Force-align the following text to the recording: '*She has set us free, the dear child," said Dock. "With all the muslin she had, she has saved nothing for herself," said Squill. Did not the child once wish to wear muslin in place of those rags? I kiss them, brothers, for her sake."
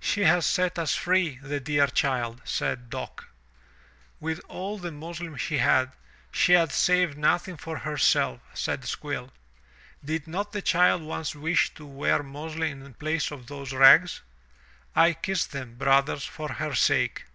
'*She 0.00 0.22
has 0.22 0.46
set 0.46 0.78
us 0.78 0.94
free, 0.94 1.36
the 1.42 1.60
dear 1.60 1.86
child," 1.86 2.40
said 2.46 2.88
Dock. 2.88 3.28
"With 4.20 4.40
all 4.48 4.78
the 4.78 4.90
muslin 4.90 5.36
she 5.36 5.58
had, 5.58 5.92
she 6.32 6.54
has 6.54 6.72
saved 6.72 7.18
nothing 7.18 7.58
for 7.58 7.76
herself," 7.80 8.40
said 8.54 8.86
Squill. 8.86 9.34
Did 10.02 10.26
not 10.26 10.52
the 10.52 10.62
child 10.62 11.02
once 11.02 11.34
wish 11.36 11.74
to 11.74 11.84
wear 11.84 12.22
muslin 12.22 12.80
in 12.80 12.94
place 12.94 13.30
of 13.30 13.48
those 13.48 13.74
rags? 13.74 14.22
I 14.94 15.12
kiss 15.12 15.44
them, 15.44 15.74
brothers, 15.74 16.24
for 16.24 16.52
her 16.54 16.74
sake." 16.74 17.26